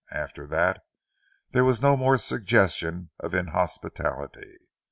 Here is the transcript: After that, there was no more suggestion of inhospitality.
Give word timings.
After 0.09 0.47
that, 0.47 0.83
there 1.51 1.63
was 1.63 1.79
no 1.79 1.95
more 1.95 2.17
suggestion 2.17 3.11
of 3.19 3.35
inhospitality. 3.35 4.55